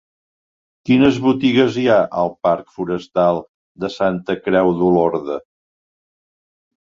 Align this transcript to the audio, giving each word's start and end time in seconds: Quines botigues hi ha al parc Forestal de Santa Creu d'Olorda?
Quines 0.89 1.17
botigues 1.25 1.75
hi 1.81 1.83
ha 1.89 1.97
al 2.21 2.31
parc 2.47 2.71
Forestal 2.79 3.41
de 3.83 3.91
Santa 3.97 4.37
Creu 4.49 4.71
d'Olorda? 4.79 5.37